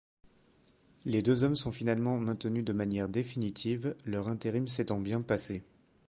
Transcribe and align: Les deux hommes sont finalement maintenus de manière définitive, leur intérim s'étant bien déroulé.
Les 1.05 1.21
deux 1.21 1.43
hommes 1.43 1.55
sont 1.55 1.71
finalement 1.71 2.17
maintenus 2.17 2.65
de 2.65 2.73
manière 2.73 3.07
définitive, 3.07 3.95
leur 4.03 4.29
intérim 4.29 4.67
s'étant 4.67 4.99
bien 4.99 5.19
déroulé. 5.19 5.61